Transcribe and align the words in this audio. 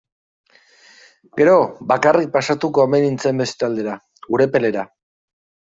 Gero, 1.41 1.53
bakarrik 1.91 2.33
pasatuko 2.39 2.85
omen 2.87 3.07
nintzen 3.09 3.45
beste 3.45 3.69
aldera, 3.71 3.99
Urepelera. 4.39 4.91